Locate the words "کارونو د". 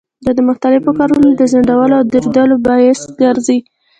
0.99-1.41